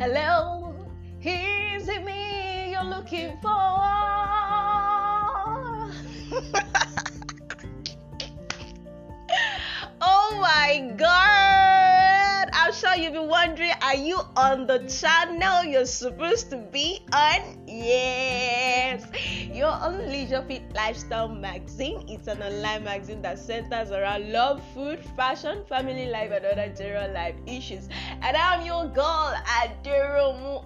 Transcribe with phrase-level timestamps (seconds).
[0.00, 0.72] Hello,
[1.24, 3.50] is it me you're looking for?
[10.00, 12.48] oh my god!
[12.52, 17.40] I'm sure you've been wondering are you on the channel you're supposed to be on?
[17.66, 19.06] Yes!
[19.50, 22.04] You're on Leisure Fit Lifestyle Magazine.
[22.06, 27.10] It's an online magazine that centers around love, food, fashion, family life, and other general
[27.14, 27.88] life issues.
[28.20, 30.64] And I'm your girl, Aderomu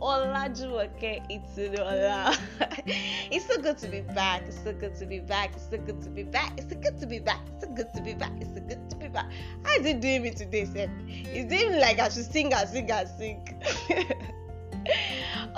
[1.30, 2.36] Itunola.
[3.30, 4.42] it's so good to be back.
[4.48, 5.52] It's so good to be back.
[5.54, 6.58] It's so good to be back.
[6.58, 7.40] It's so good to be back.
[7.48, 8.32] It's so good to be back.
[8.40, 9.30] It's so good to be back.
[9.64, 10.90] How is it doing me today, Seth?
[11.06, 12.90] It's doing like I should sing and sing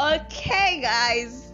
[0.01, 1.53] okay, guys.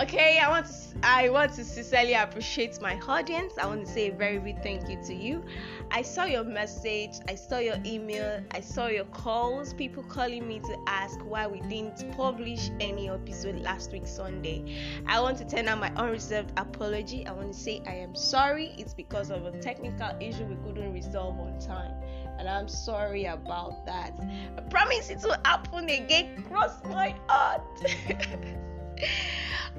[0.00, 0.72] Okay, I want to
[1.04, 3.54] I want to sincerely appreciate my audience.
[3.60, 5.44] I want to say a very big thank you to you.
[5.90, 10.60] I saw your message, I saw your email, I saw your calls, people calling me
[10.60, 14.76] to ask why we didn't publish any episode last week Sunday.
[15.06, 17.26] I want to turn out my unreserved apology.
[17.26, 18.74] I want to say I am sorry.
[18.78, 21.92] It's because of a technical issue we couldn't resolve on time.
[22.42, 24.18] And I'm sorry about that.
[24.58, 26.42] I promise it will happen again.
[26.48, 27.62] Cross my heart.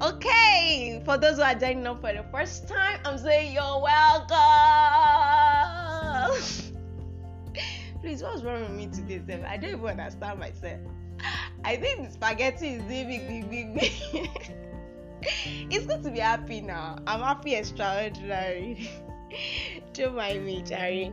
[0.00, 4.32] okay, for those who are joining up for the first time, I'm saying you're welcome.
[8.00, 9.44] Please, what's wrong with me today, Seth?
[9.44, 10.80] I don't even understand myself.
[11.64, 13.92] I think the spaghetti is big, big, big, big.
[15.70, 16.96] it's good to be happy now.
[17.06, 18.88] I'm happy extraordinary.
[19.92, 21.12] don't mind me, Jerry.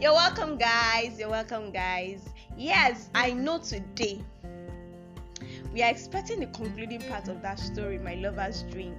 [0.00, 1.18] You're welcome, guys.
[1.18, 2.28] You're welcome, guys.
[2.56, 4.20] Yes, I know today
[5.72, 8.96] we are expecting the concluding part of that story, My Lover's Drink.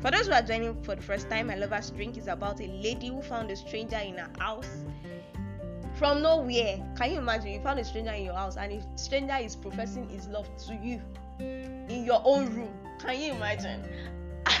[0.00, 2.66] For those who are joining for the first time, My Lover's Drink is about a
[2.66, 4.68] lady who found a stranger in her house
[5.96, 6.78] from nowhere.
[6.96, 7.52] Can you imagine?
[7.52, 10.74] You found a stranger in your house and a stranger is professing his love to
[10.74, 11.00] you
[11.40, 12.72] in your own room.
[13.00, 13.82] Can you imagine?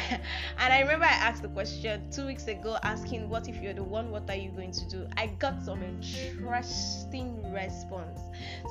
[0.58, 3.82] and I remember I asked the question two weeks ago asking, What if you're the
[3.82, 4.10] one?
[4.10, 5.06] What are you going to do?
[5.16, 8.20] I got some interesting response.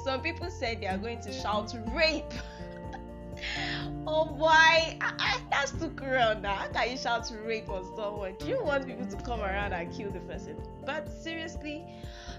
[0.04, 2.24] Some people said they are going to shout rape.
[4.08, 6.56] oh boy, I, I, that's too cruel now.
[6.56, 8.36] How can you shout rape on someone?
[8.40, 10.58] Do you want people to come around and kill the person?
[10.86, 11.86] But seriously,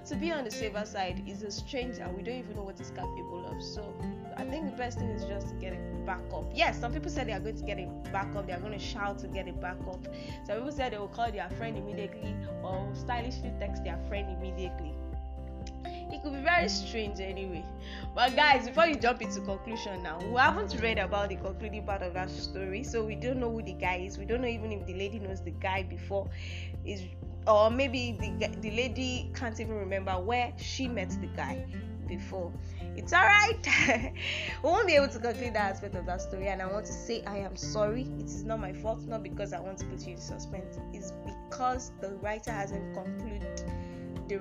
[0.07, 2.09] to be on the safer side is a stranger.
[2.17, 3.63] We don't even know what he's capable of.
[3.63, 3.95] So
[4.39, 6.45] I think the best thing is just to get it back up.
[6.55, 8.47] Yes, some people said they are going to get it back up.
[8.47, 10.07] They are going to shout to get it back up.
[10.47, 14.95] Some people said they will call their friend immediately or stylishly text their friend immediately
[16.11, 17.63] it could be very strange anyway
[18.15, 22.03] but guys before you jump into conclusion now we haven't read about the concluding part
[22.03, 24.73] of that story so we don't know who the guy is we don't know even
[24.73, 26.29] if the lady knows the guy before
[26.85, 27.03] is
[27.47, 31.65] or maybe the, the lady can't even remember where she met the guy
[32.09, 32.53] before.
[32.97, 33.59] It's all right
[34.63, 36.93] we won't be able to conclude that aspect of that story and i want to
[36.93, 38.11] say i am sorry.
[38.19, 40.79] It is not my fault not because i want to put you in suspense.
[40.93, 43.63] It's because the writer hasn't concluded
[44.29, 44.41] the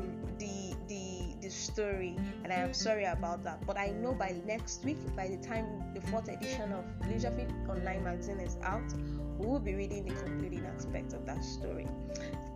[0.87, 3.65] the the story and i am sorry about that.
[3.65, 7.51] But i know by next week by the time the fourth edition of leisure fit
[7.69, 8.93] online magazine is out
[9.37, 11.87] we will be reading the concluding aspect of that story.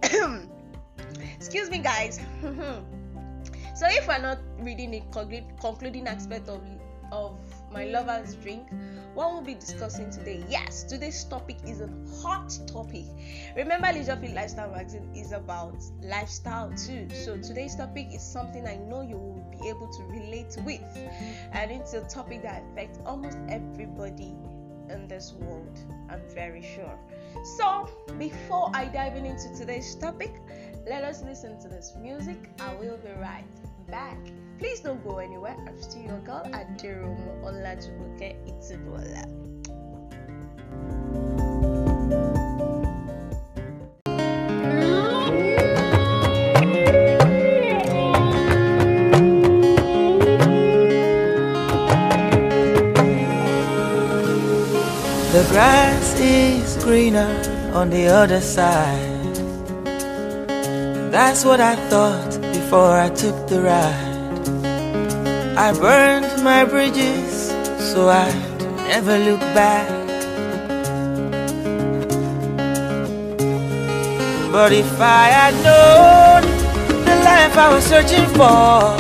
[1.38, 2.20] Excuse me guys
[3.82, 5.02] so if we're not reading the
[5.60, 6.62] concluding aspect of
[7.12, 7.36] of
[7.72, 8.68] my lover's drink
[9.16, 10.46] what we'll be discussing today.
[10.48, 11.90] Yes, today's topic is a
[12.22, 13.06] hot topic.
[13.58, 17.10] Remember, Leisure Fit Lifestyle Magazine is about lifestyle too.
[17.10, 20.82] So today's topic is something I know you will be able to relate with,
[21.52, 24.36] and it's a topic that affects almost everybody
[24.90, 25.80] in this world.
[26.10, 26.98] I'm very sure.
[27.58, 30.32] So before I dive into today's topic,
[30.88, 32.38] let us listen to this music.
[32.60, 33.44] I will be right
[33.92, 34.18] back.
[34.58, 35.58] Please don't go anywhere.
[35.68, 39.26] I'm still your girl Aderomo Olajumoke Itunola.
[55.34, 57.32] The grass is greener
[57.74, 59.36] on the other side.
[61.12, 62.31] That's what I thought
[62.72, 64.48] before I took the ride.
[65.58, 67.50] I burned my bridges
[67.92, 68.34] so I'd
[68.88, 69.90] never look back.
[74.54, 76.44] But if I had known
[77.04, 78.96] the life I was searching for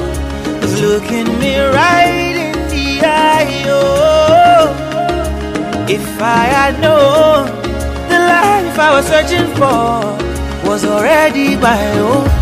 [0.60, 4.68] was looking me right in the eye, oh.
[5.88, 7.46] If I had known
[8.12, 12.41] the life I was searching for was already my own.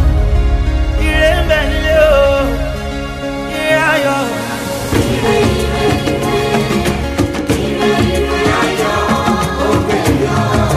[10.20, 10.69] Yeah.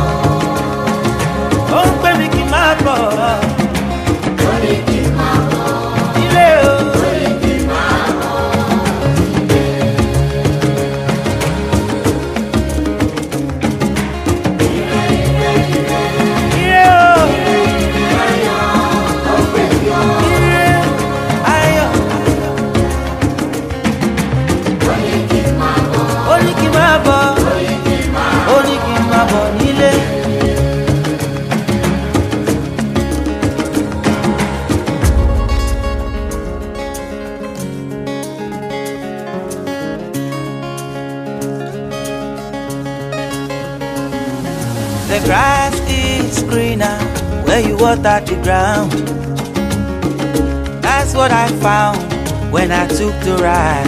[52.97, 53.87] Took the ride.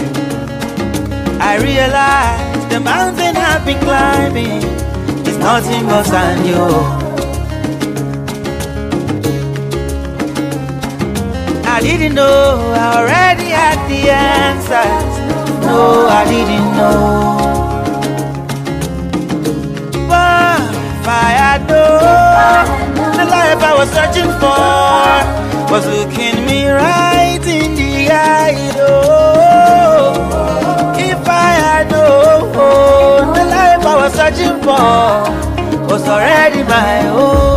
[1.39, 4.63] I realized the mountain I've been climbing
[5.27, 6.65] is nothing but sand, yo.
[11.75, 15.13] I didn't know I already had the answers.
[15.65, 17.45] No, I didn't know.
[20.09, 20.61] But
[20.99, 27.14] if I had known the life I was searching for was looking me right
[28.45, 28.71] eye.
[28.77, 30.13] Oh,
[30.97, 37.54] if I had known the life I was searching for was already my own.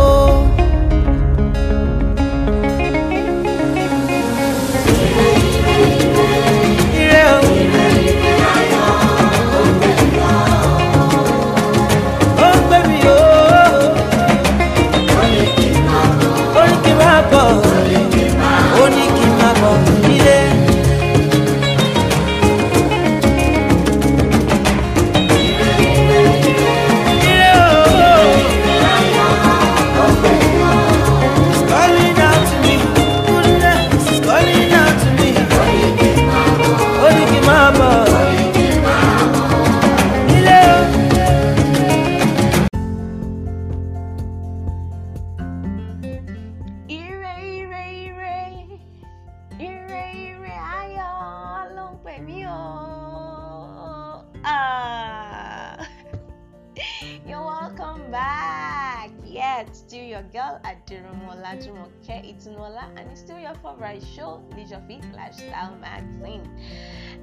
[61.49, 66.47] Adirumola Jumoke Itunola and it's still your favorite show, Leisure Fit Lifestyle Magazine.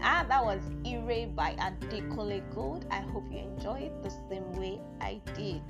[0.02, 2.86] Ah, that was Ire by Adekunle Gold.
[2.90, 5.62] I hope you enjoyed it the same way I did.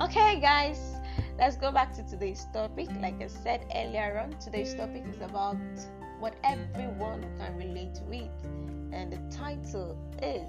[0.00, 0.94] Okay, guys,
[1.36, 2.88] let's go back to today's topic.
[3.00, 5.56] Like I said earlier on, today's topic is about
[6.20, 8.30] what everyone can relate with,
[8.92, 10.46] and the title is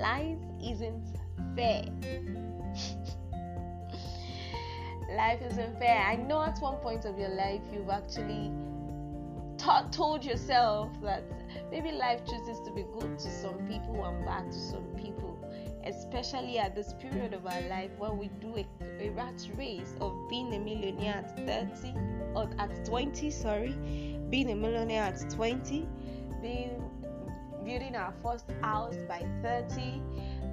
[0.00, 1.06] Life Isn't
[1.54, 1.84] Fair.
[5.16, 5.98] Life isn't fair.
[5.98, 8.52] I know at one point of your life you've actually
[9.92, 11.22] told yourself that
[11.70, 15.38] maybe life chooses to be good to some people and bad to some people
[15.84, 18.66] especially at this period of our life when we do a,
[19.00, 21.94] a rat race of being a millionaire at 30
[22.34, 23.72] or at 20 sorry
[24.28, 25.88] being a millionaire at 20
[26.42, 26.82] being
[27.64, 30.02] building our first house by 30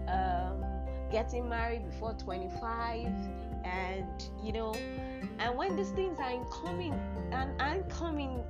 [0.08, 0.64] um,
[1.12, 3.08] getting married before 25
[3.64, 4.74] and you know
[5.40, 6.94] and when these things are incoming
[7.32, 8.44] and aren't coming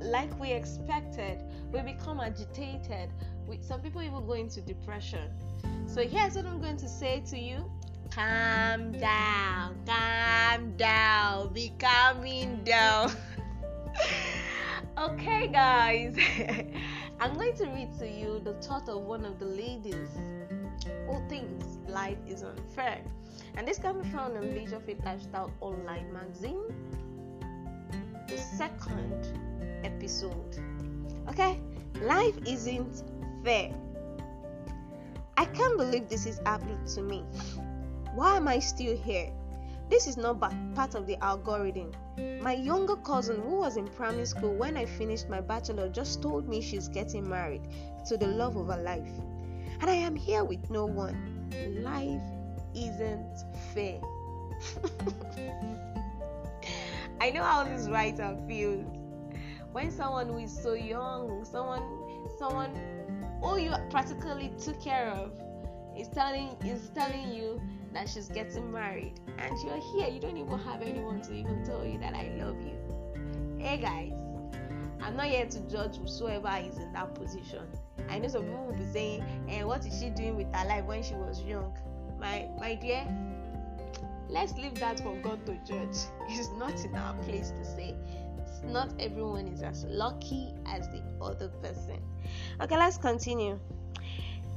[0.00, 3.10] like we expected we become agitated
[3.46, 5.30] we, some people even go into depression
[5.86, 7.70] so here's what I'm going to say to you.
[8.10, 13.12] Calm down, calm down, be calming down.
[14.98, 16.16] okay, guys,
[17.20, 20.10] I'm going to read to you the thought of one of the ladies
[21.06, 23.00] who thinks life is unfair.
[23.56, 26.60] And this can be found in Leisure Fit Lifestyle Online Magazine,
[28.28, 29.28] the second
[29.84, 30.58] episode.
[31.28, 31.60] Okay,
[32.02, 33.02] life isn't
[33.44, 33.72] fair.
[35.36, 37.24] I can't believe this is happening to me.
[38.14, 39.30] Why am I still here?
[39.88, 40.40] This is not
[40.74, 41.92] part of the algorithm.
[42.40, 46.48] My younger cousin, who was in primary school when I finished my bachelor, just told
[46.48, 47.62] me she's getting married
[48.08, 49.08] to the love of her life.
[49.80, 51.50] And I am here with no one.
[51.82, 52.22] Life
[52.74, 54.00] isn't fair.
[57.20, 58.84] I know how this writer feels.
[59.72, 61.82] When someone who is so young, someone
[62.38, 62.70] someone
[63.42, 65.32] who you practically took care of
[65.96, 67.60] is telling is telling you
[67.92, 71.84] that she's getting married and you're here you don't even have anyone to even tell
[71.84, 72.76] you that i love you
[73.58, 74.12] hey guys
[75.02, 77.62] i'm not here to judge whosoever is in that position
[78.08, 80.84] i know some people will be saying eh, what is she doing with her life
[80.84, 81.76] when she was young
[82.18, 83.06] my my dear
[84.28, 85.96] let's leave that for god to judge
[86.28, 87.94] it's not in our place to say
[88.64, 92.00] not everyone is as lucky as the other person
[92.60, 93.58] Okay, let's continue.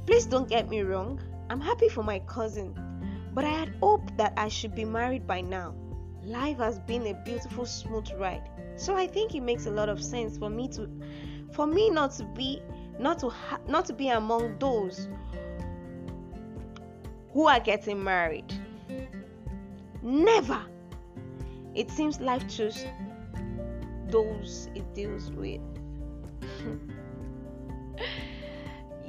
[0.06, 1.20] Please don't get me wrong.
[1.50, 2.74] I'm happy for my cousin,
[3.34, 5.74] but I had hoped that I should be married by now.
[6.30, 8.48] Life has been a beautiful smooth ride.
[8.76, 10.88] So I think it makes a lot of sense for me to
[11.50, 12.62] for me not to be
[13.00, 15.08] not to ha- not to be among those
[17.32, 18.54] who are getting married.
[20.02, 20.62] Never.
[21.74, 22.86] It seems life chose
[24.08, 25.60] those it deals with.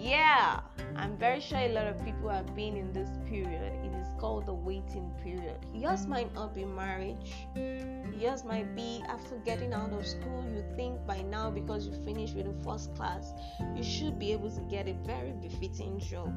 [0.01, 0.62] yeah,
[0.96, 3.74] I'm very sure a lot of people have been in this period.
[3.86, 5.58] It is called the waiting period.
[5.74, 7.34] Yours might not be marriage.
[7.55, 10.43] Yours might be after getting out of school.
[10.53, 13.34] You think by now, because you finished with the first class,
[13.75, 16.34] you should be able to get a very befitting job.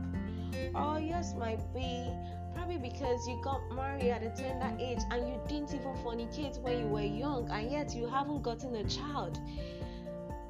[0.74, 2.10] Or yours might be
[2.54, 6.78] probably because you got married at a tender age and you didn't even fornicate when
[6.78, 9.38] you were young, and yet you haven't gotten a child.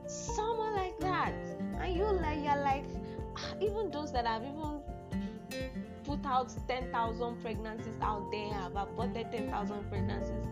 [0.07, 1.35] Someone like that,
[1.85, 2.85] and you like you're like
[3.61, 4.81] even those that have even
[6.05, 10.45] put out 10,000 pregnancies out there, have aborted 10,000 pregnancies,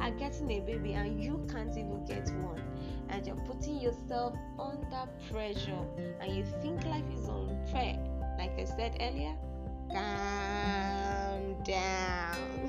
[0.00, 2.62] are getting a baby and you can't even get one.
[3.08, 5.84] And you're putting yourself under pressure
[6.20, 7.98] and you think life is unfair.
[8.38, 9.34] Like I said earlier,
[9.92, 12.68] calm down.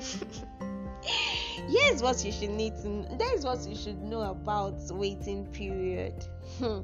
[1.68, 6.24] Here's what you should need to that is what you should know about waiting period.
[6.58, 6.80] Hmm.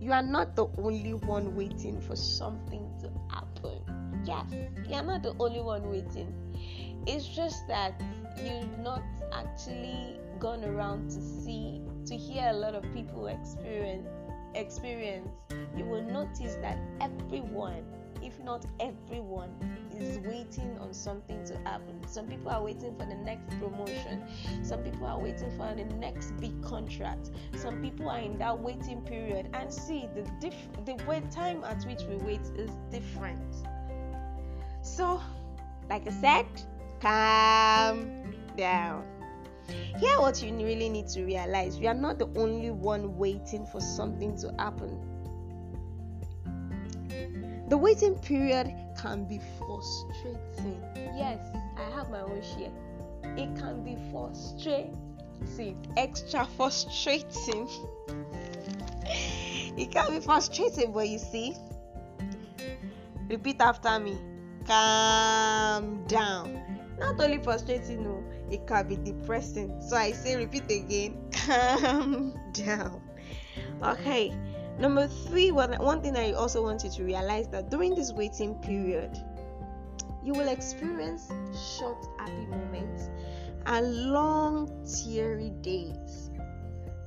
[0.00, 3.82] You are not the only one waiting for something to happen.
[4.24, 4.46] Yes,
[4.88, 6.32] you are not the only one waiting.
[7.06, 8.00] It's just that
[8.36, 9.02] you've not
[9.32, 14.06] actually gone around to see, to hear a lot of people experience.
[14.54, 15.28] Experience.
[15.76, 17.84] You will notice that everyone,
[18.22, 19.50] if not everyone,
[20.00, 22.00] is waiting on something to happen.
[22.06, 24.24] Some people are waiting for the next promotion.
[24.62, 27.30] Some people are waiting for the next big contract.
[27.56, 29.50] Some people are in that waiting period.
[29.54, 33.54] And see, the diff- the wait time at which we wait is different.
[34.82, 35.20] So,
[35.90, 36.46] like I said,
[37.00, 39.04] calm down.
[39.98, 43.80] Here, what you really need to realize: you are not the only one waiting for
[43.80, 44.98] something to happen.
[47.68, 49.40] The waiting period can be
[49.78, 50.82] frustrating.
[51.16, 51.38] Yes,
[51.76, 52.72] I have my own share.
[53.36, 54.96] It can be frustrating,
[55.96, 57.68] extra frustrating.
[59.06, 61.54] it can be frustrating, but you see,
[63.28, 64.18] repeat after me
[64.66, 66.62] calm down.
[66.98, 69.80] Not only frustrating, no, it can be depressing.
[69.80, 73.00] So I say, repeat again calm down.
[73.82, 74.34] Okay
[74.78, 78.54] Number three, one, one thing I also want you to realize that during this waiting
[78.56, 79.18] period,
[80.24, 81.30] you will experience
[81.78, 83.08] short happy moments
[83.66, 86.30] and long teary days.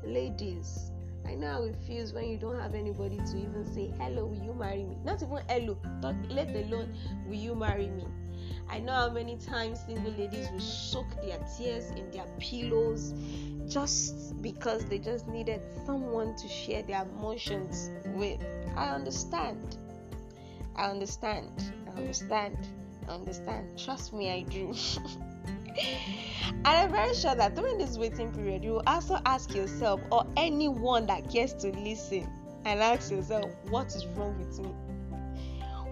[0.03, 0.91] Ladies,
[1.25, 4.43] I know how it feels when you don't have anybody to even say, Hello, will
[4.43, 4.97] you marry me?
[5.03, 6.93] Not even hello, talk, let alone,
[7.27, 8.05] will you marry me?
[8.69, 13.13] I know how many times single ladies will soak their tears in their pillows
[13.67, 18.41] just because they just needed someone to share their emotions with.
[18.75, 19.77] I understand.
[20.75, 21.73] I understand.
[21.87, 22.57] I understand.
[23.11, 23.67] Understand.
[23.67, 23.85] Mm.
[23.85, 24.73] Trust me, I do.
[26.47, 30.25] and I'm very sure that during this waiting period, you will also ask yourself, or
[30.37, 32.29] anyone that cares to listen,
[32.63, 34.69] and ask yourself, what is wrong with me?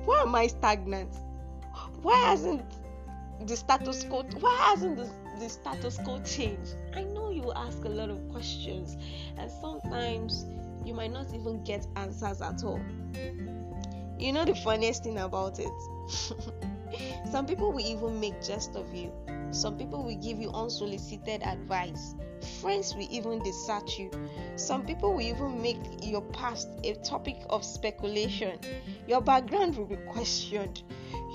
[0.05, 1.13] Why am I stagnant?
[2.01, 2.63] Why hasn't
[3.45, 4.23] the status quo?
[4.39, 5.09] Why hasn't the,
[5.39, 6.75] the status quo changed?
[6.95, 8.95] I know you will ask a lot of questions,
[9.37, 10.45] and sometimes
[10.85, 12.79] you might not even get answers at all.
[14.17, 15.67] You know the funniest thing about it?
[17.31, 19.11] Some people will even make jest of you.
[19.51, 22.15] Some people will give you unsolicited advice.
[22.61, 24.11] Friends will even desert you.
[24.55, 28.59] Some people will even make your past a topic of speculation.
[29.07, 30.83] Your background will be questioned.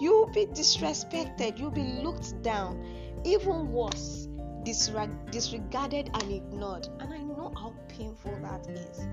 [0.00, 1.58] You will be disrespected.
[1.58, 2.82] You'll be looked down.
[3.24, 4.28] Even worse,
[4.64, 6.88] disregarded and ignored.
[7.00, 9.06] And I know how painful that is.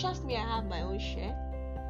[0.00, 1.36] Trust me, I have my own share.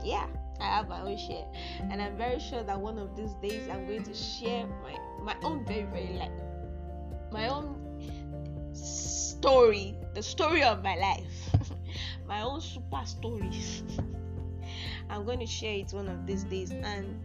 [0.04, 0.26] Yeah,
[0.60, 1.46] I have my own share.
[1.90, 5.36] And I'm very sure that one of these days I'm going to share my, my
[5.42, 6.30] own very, very life.
[7.32, 7.76] My own
[8.72, 11.70] story, the story of my life.
[12.26, 13.82] my own super stories.
[15.10, 17.18] I'm going to share it one of these days and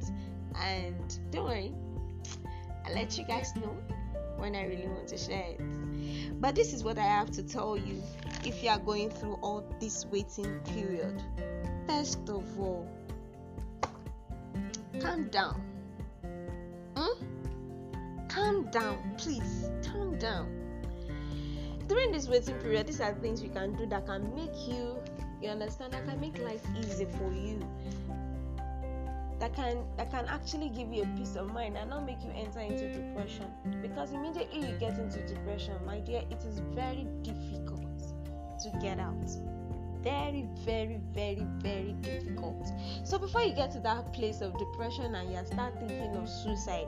[0.62, 1.74] and don't worry,
[2.86, 3.76] I'll let you guys know
[4.38, 6.42] when I really want to share it.
[6.42, 8.02] But this is what I have to tell you
[8.44, 11.22] if you are going through all this waiting period.
[11.88, 12.88] First of all,
[15.02, 15.62] calm down.
[16.96, 18.28] Hmm?
[18.28, 19.70] Calm down, please.
[19.86, 20.50] Calm down.
[21.88, 24.98] During this waiting period, these are things you can do that can make you,
[25.42, 27.60] you understand, that can make life easy for you
[29.40, 32.32] that can that can actually give you a peace of mind and not make you
[32.36, 33.46] enter into depression
[33.82, 38.00] because immediately you get into depression my dear it is very difficult
[38.62, 39.30] to get out
[40.06, 42.72] very very very very difficult
[43.04, 46.88] so before you get to that place of depression and you start thinking of suicide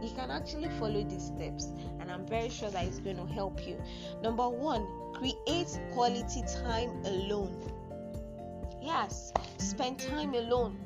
[0.00, 3.66] you can actually follow these steps and i'm very sure that it's going to help
[3.66, 3.76] you
[4.22, 7.72] number one create quality time alone
[8.82, 10.76] Yes, spend time alone.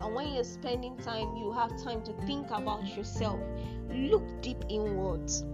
[0.00, 3.38] And when you're spending time, you have time to think about yourself.
[3.90, 5.44] Look deep inwards.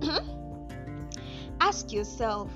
[1.60, 2.50] Ask yourself,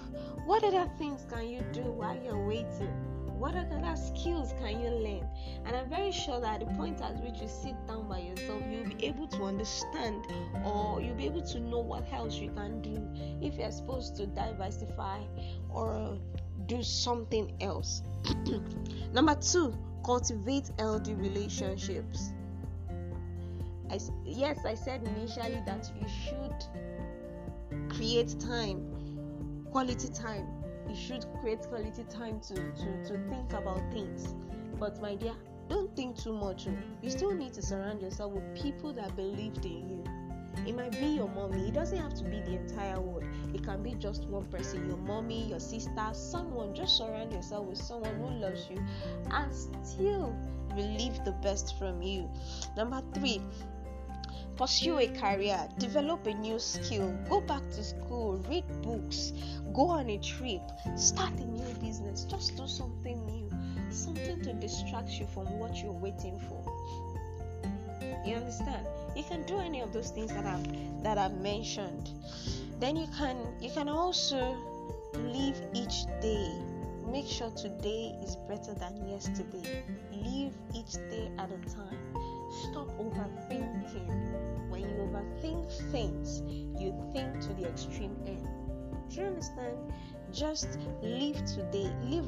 [0.45, 2.93] what other things can you do while you're waiting?
[3.39, 5.29] What other skills can you learn?
[5.65, 8.63] And I'm very sure that at the point at which you sit down by yourself,
[8.71, 10.25] you'll be able to understand
[10.65, 12.97] or you'll be able to know what else you can do
[13.43, 15.21] if you're supposed to diversify
[15.69, 16.19] or
[16.67, 18.03] do something else.
[19.13, 22.33] Number two, cultivate healthy relationships.
[23.91, 28.94] I, yes, I said initially that you should create time,
[29.75, 30.47] quality time.
[30.88, 34.33] You should create quality time to, to, to think about things.
[34.78, 35.35] But, my dear,
[35.69, 36.69] don't think too much.
[36.69, 36.76] Oh.
[37.02, 40.04] You still need to surround yourself with people that believed in you.
[40.64, 41.66] It might be your mommy.
[41.66, 43.25] It doesn't have to be the entire world.
[43.52, 46.73] It can be just one person, your mommy, your sister, someone.
[46.73, 48.81] Just surround yourself with someone who loves you
[49.33, 49.52] and
[49.85, 50.37] still
[50.76, 52.31] relieve the best from you.
[52.76, 53.43] Number three,
[54.57, 59.33] pursue a career, develop a new skill, go back to school, read books,
[59.73, 60.62] go on a trip,
[60.97, 63.50] start a new business, just do something new,
[63.91, 66.64] something to distract you from what you're waiting for.
[68.25, 68.87] You understand?
[69.14, 72.11] You can do any of those things that I've that I've mentioned.
[72.81, 74.57] Then you can you can also
[75.14, 76.53] live each day.
[77.07, 79.85] Make sure today is better than yesterday.
[80.11, 82.13] Live each day at a time.
[82.62, 84.71] Stop overthinking.
[84.71, 86.43] When you overthink things,
[86.81, 88.49] you think to the extreme end.
[89.11, 89.77] Do you understand?
[90.33, 91.90] Just live today.
[92.03, 92.27] Live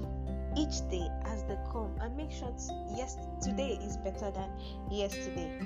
[0.57, 2.53] each day as they come and make sure
[2.97, 4.51] yes today is better than
[4.91, 5.61] yesterday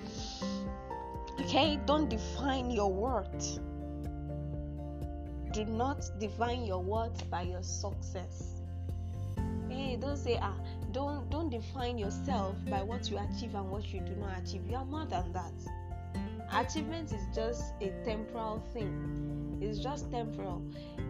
[1.41, 3.61] okay don't define your worth
[5.53, 8.63] do not define your worth by your success
[9.69, 10.57] hey don't say ah
[10.93, 14.63] don't don't define yourself by what you achieve and what you do not achieve.
[14.69, 15.53] You are more than that.
[16.53, 19.59] Achievement is just a temporal thing.
[19.61, 20.63] It's just temporal.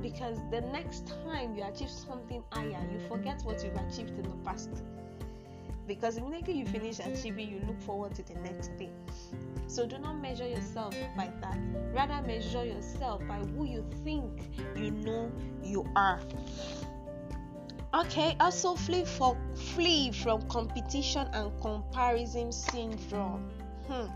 [0.02, 4.36] Because the next time you achieve something higher you forget what you've achieved in the
[4.44, 4.70] past.
[5.86, 8.92] Because immediately you finish achieving you look forward to the next thing.
[9.66, 11.58] So do not measure yourself by that.
[11.92, 14.30] Rather measure yourself by who you think
[14.76, 16.20] you know you are
[17.92, 23.50] okay also flee for flee from competition and comparison syndrome.
[23.88, 24.06] Hmm.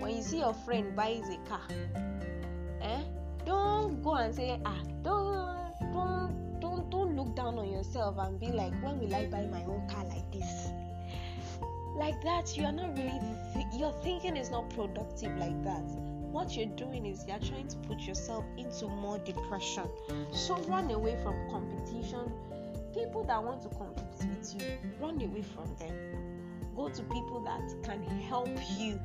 [0.00, 1.60] When you see your friend buys a car
[2.80, 3.02] eh
[3.44, 8.46] don't go and say ah don't don't don't don't look down on yourself and be
[8.46, 10.68] like when will i buy my own car like this?
[11.96, 13.20] Like that you are not really
[13.54, 15.84] th- your thinking is not productive like that.
[16.30, 19.88] What you're doing is you're trying to put yourself into more depression.
[20.32, 22.32] So run away from competition
[22.96, 25.94] people that want to compete with you run away from them.
[26.74, 28.98] Go to people that can help you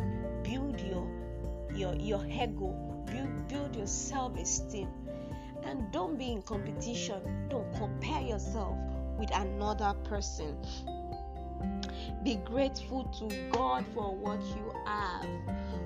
[0.43, 1.07] build your
[1.75, 4.87] your your ego build build your self-esteem.
[5.63, 7.21] And don't be in competition.
[7.49, 8.77] Don't compare yourself
[9.19, 10.57] with another person.
[12.23, 15.25] Be grateful to god for what you have.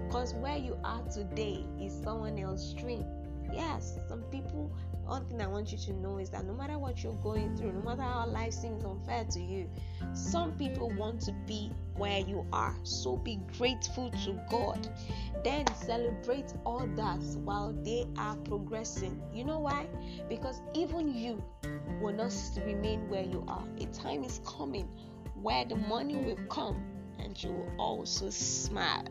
[0.07, 3.03] Because where you are today is someone else's dream.
[3.51, 4.71] Yes some people
[5.05, 7.73] one thing I want you to know is that no matter what you're going through,
[7.73, 9.69] no matter how life seems unfair to you,
[10.13, 12.75] some people want to be where you are.
[12.83, 14.87] So be grateful to God.
[15.43, 19.21] Then celebrate others while they are progressing.
[19.33, 19.87] You know why?
[20.27, 21.43] Because even you
[22.01, 22.33] will not
[22.65, 23.63] remain where you are.
[23.79, 24.87] A time is coming
[25.41, 26.83] where the money will come
[27.19, 29.05] and you will also smile.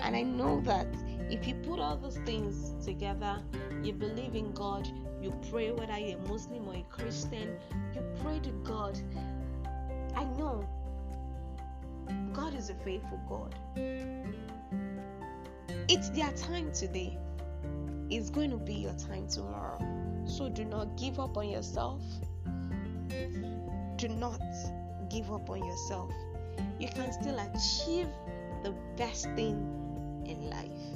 [0.00, 0.86] And I know that
[1.32, 3.42] if you put all those things together,
[3.82, 4.86] you believe in God,
[5.22, 7.56] you pray whether you're a Muslim or a Christian,
[7.94, 8.98] you pray to God.
[10.14, 10.68] I know
[12.34, 13.54] God is a faithful God.
[15.88, 17.18] It's their time today.
[18.10, 19.78] It's going to be your time tomorrow.
[20.26, 22.02] So do not give up on yourself.
[23.96, 24.42] Do not
[25.08, 26.12] give up on yourself.
[26.78, 28.08] You can still achieve
[28.62, 29.56] the best thing
[30.26, 30.91] in life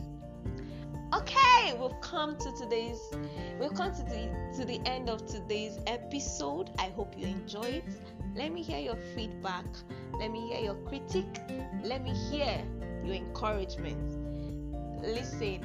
[1.14, 3.01] okay we've come to today's
[3.61, 6.71] we've come to the to the end of today's episode.
[6.79, 7.85] I hope you enjoy it.
[8.35, 9.66] Let me hear your feedback.
[10.19, 11.40] Let me hear your critique.
[11.83, 12.64] Let me hear
[13.05, 14.16] your encouragement.
[15.03, 15.64] Listen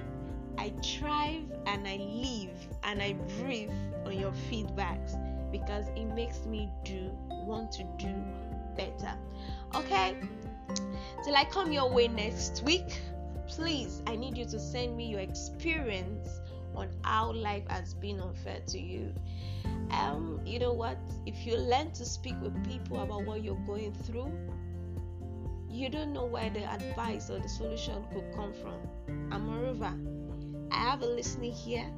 [0.57, 3.71] i thrive and i live and i breathe
[4.05, 5.15] on your feedbacks
[5.49, 7.09] because it makes me do
[7.45, 8.13] want to do
[8.75, 9.13] better.
[9.73, 10.15] Okay
[11.23, 13.01] till i come your way next week
[13.51, 16.39] please, I need you to send me your experience
[16.73, 19.13] on how life has been unfair to you.
[19.91, 20.97] Um, you know what?
[21.25, 24.31] If you learn to speak with people about what you're going through,
[25.69, 28.79] you don't know where the advice or the solution could come from.
[29.31, 29.93] And moreover,
[30.71, 31.91] I have a listening here